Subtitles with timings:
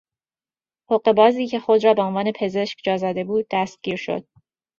[0.89, 4.27] حقهبازی که خود را به عنوان پزشک جا زده بود دستگیر شد.